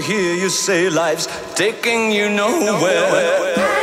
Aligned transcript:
hear 0.00 0.34
you 0.34 0.48
say 0.48 0.88
life's 0.88 1.26
taking 1.54 2.10
you 2.12 2.28
nowhere. 2.28 3.50
zum 3.56 3.79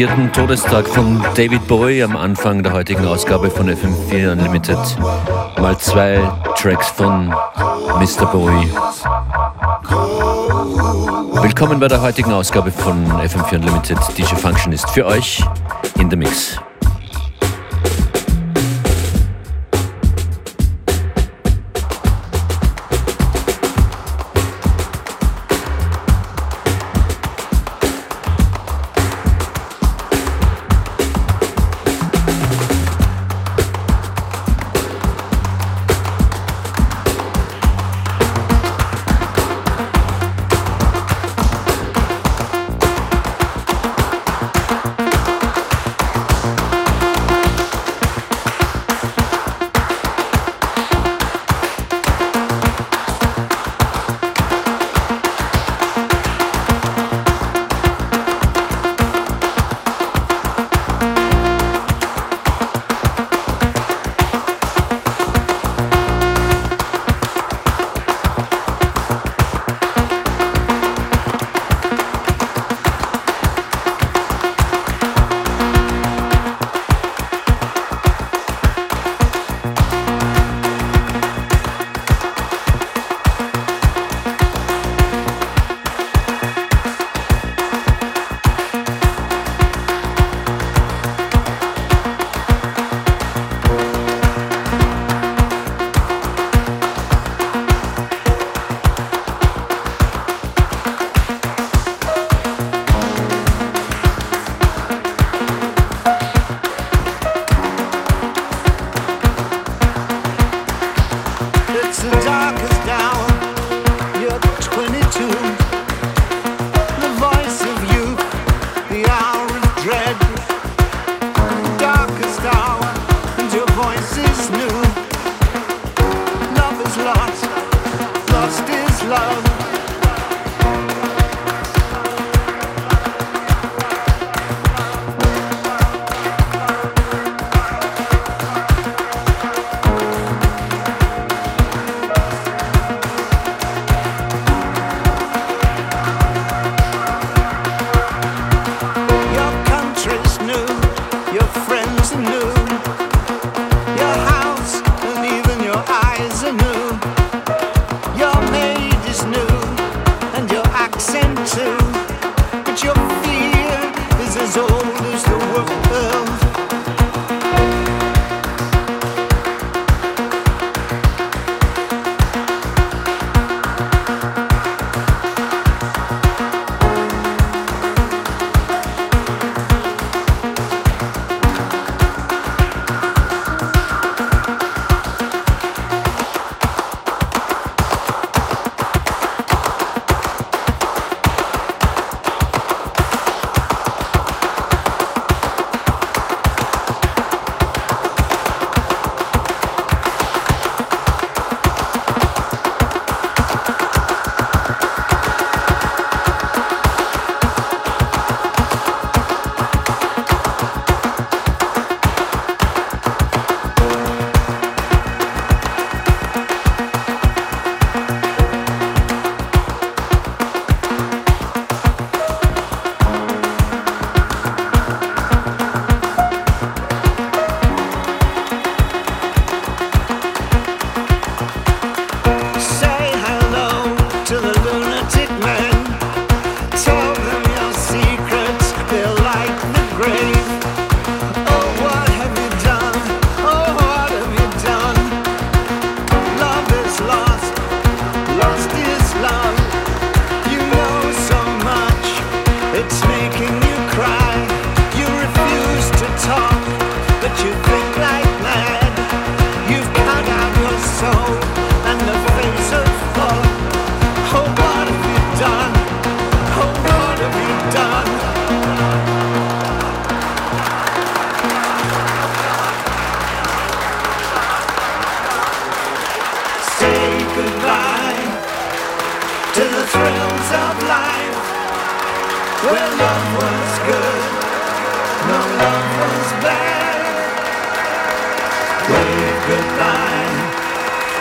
vierten 0.00 0.32
Todestag 0.32 0.88
von 0.88 1.22
David 1.34 1.68
Bowie 1.68 2.02
am 2.02 2.16
Anfang 2.16 2.62
der 2.62 2.72
heutigen 2.72 3.04
Ausgabe 3.04 3.50
von 3.50 3.68
FM4 3.68 4.32
Unlimited. 4.32 4.78
Mal 5.60 5.76
zwei 5.76 6.18
Tracks 6.56 6.88
von 6.88 7.28
Mr. 7.28 8.24
Bowie. 8.32 8.70
Willkommen 11.42 11.78
bei 11.78 11.88
der 11.88 12.00
heutigen 12.00 12.32
Ausgabe 12.32 12.72
von 12.72 13.04
FM4 13.12 13.56
Unlimited. 13.56 13.98
DJ 14.16 14.36
Function 14.36 14.72
ist 14.72 14.88
für 14.88 15.04
euch 15.04 15.44
in 15.98 16.08
the 16.08 16.16
Mix. 16.16 16.58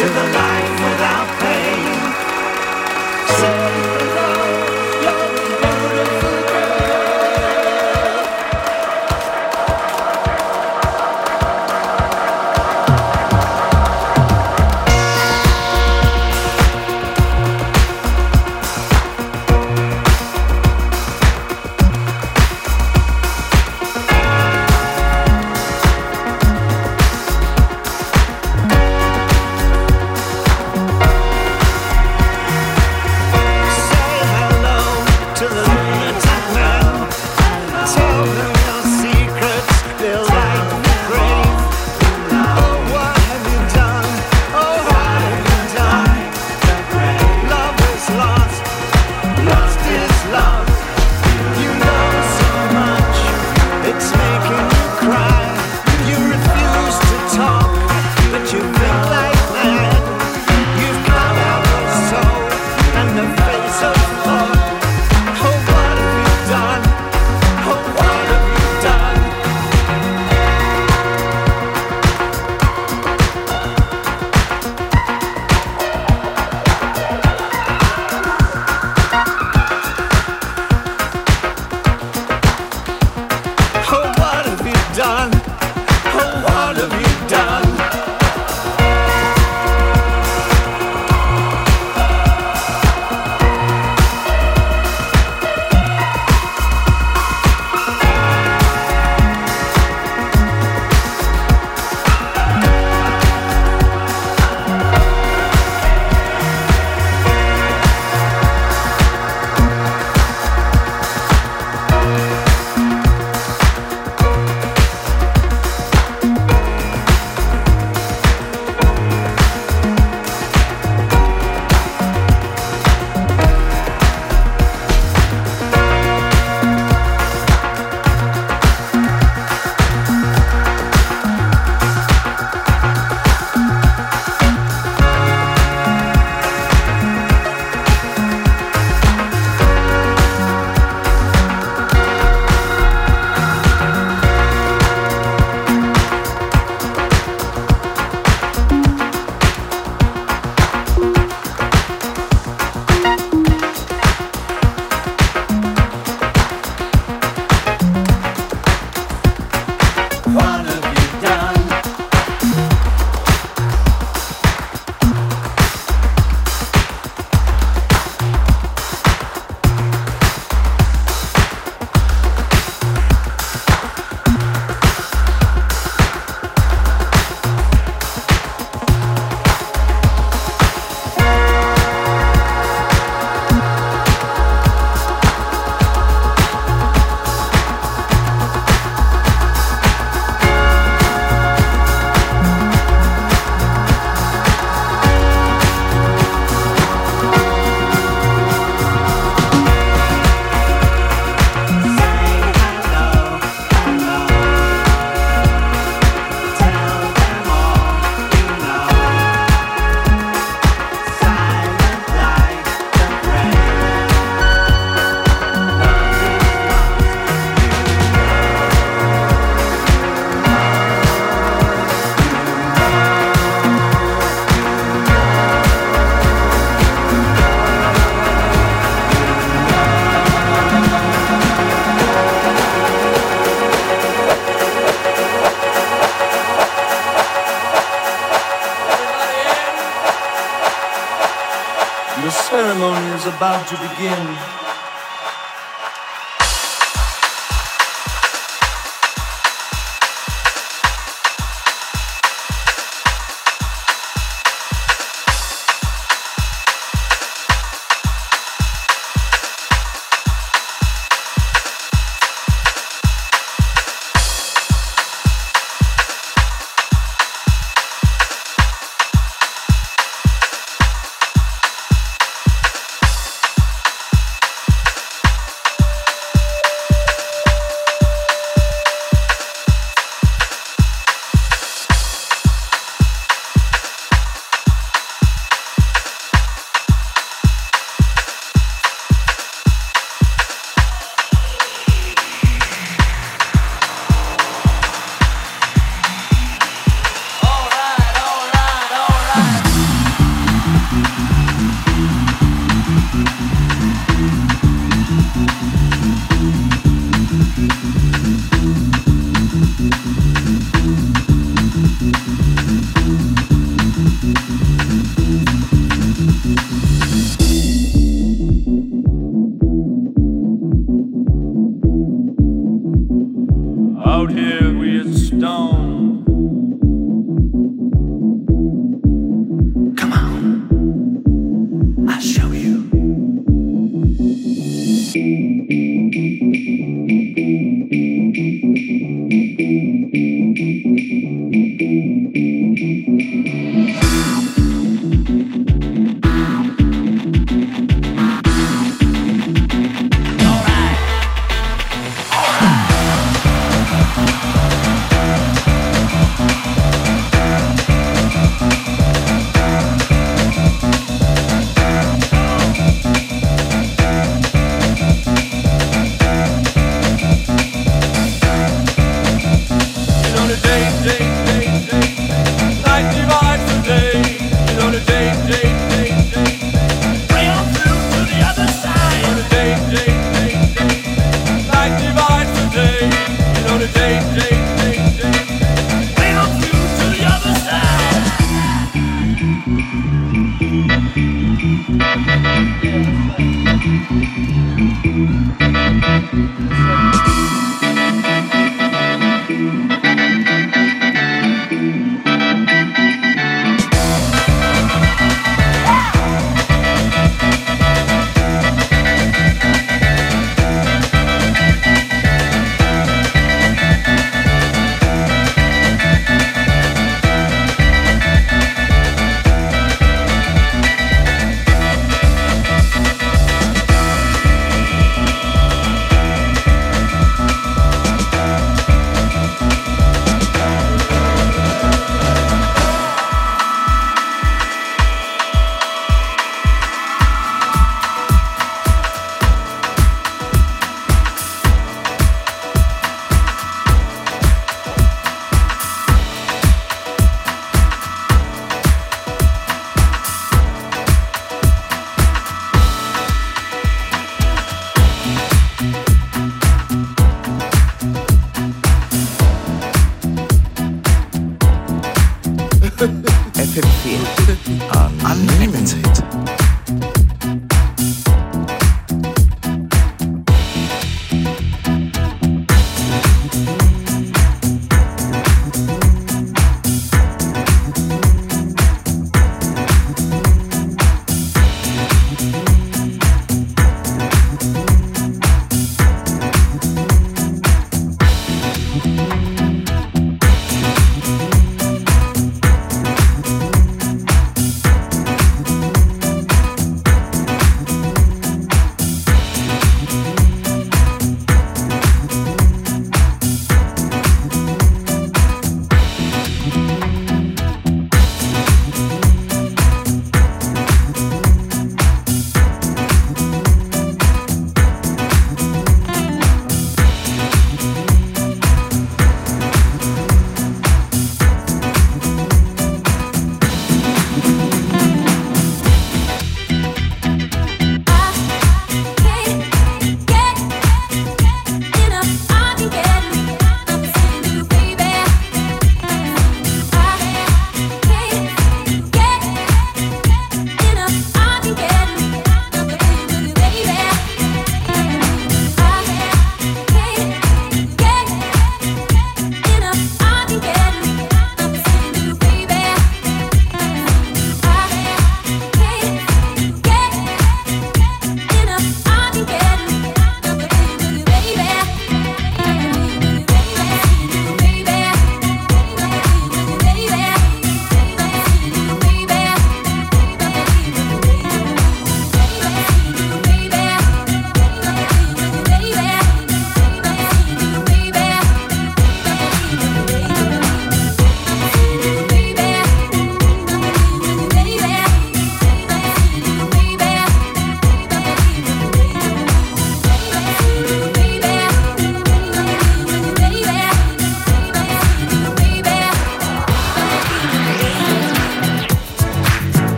to 0.00 0.06
the 0.06 0.22
life 0.32 0.80
without 0.80 1.19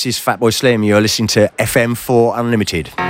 This 0.00 0.16
is 0.16 0.24
Fatboy 0.24 0.54
Slim. 0.54 0.82
You're 0.82 1.02
listening 1.02 1.28
to 1.28 1.52
FM4 1.58 2.38
Unlimited. 2.38 3.09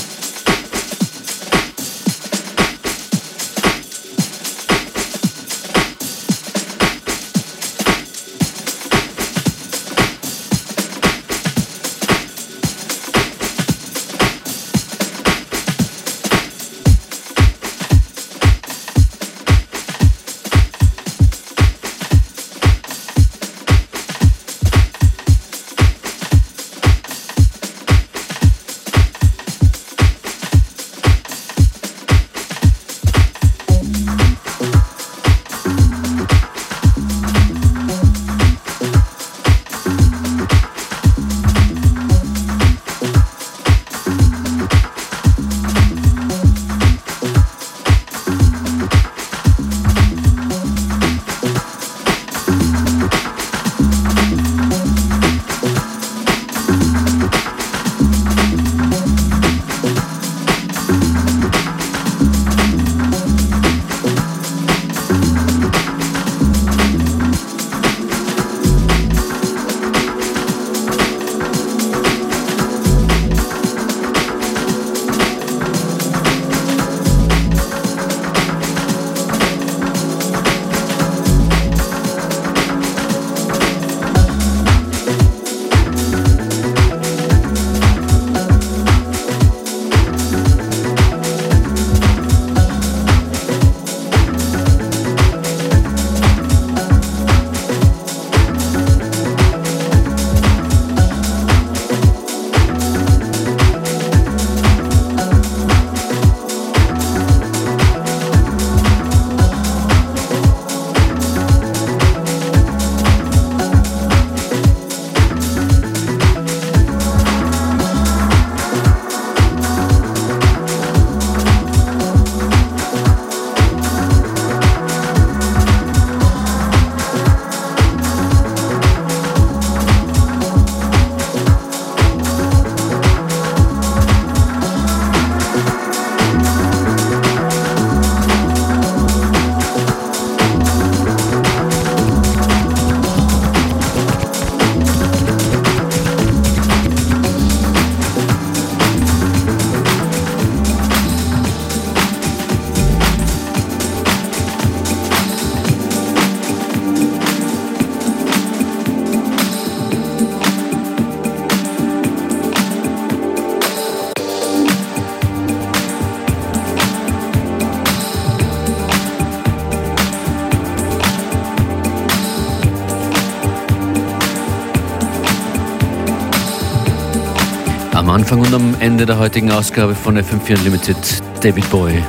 und 178.51 178.55
am 178.55 178.75
Ende 178.81 179.05
der 179.05 179.17
heutigen 179.17 179.51
Ausgabe 179.51 179.95
von 179.95 180.17
FM4 180.17 180.57
Unlimited 180.57 180.97
David 181.41 181.69
Boy. 181.69 182.03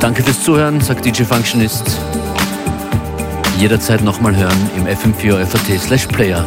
Danke 0.00 0.22
fürs 0.22 0.42
Zuhören, 0.42 0.80
sagt 0.80 1.04
DJ 1.04 1.24
Functionist. 1.24 2.00
Jederzeit 3.58 4.02
nochmal 4.02 4.34
hören 4.34 4.70
im 4.76 4.86
FM4 4.86 5.44
FAT 5.44 5.80
slash 5.80 6.06
Player. 6.06 6.44